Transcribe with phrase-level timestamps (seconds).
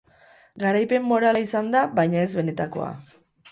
[0.63, 2.91] Garaipen morala izan da, baina ez benetakoa.